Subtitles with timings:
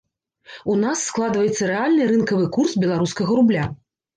[0.73, 3.63] У нас складваецца рэальны рынкавы курс беларускага рубля.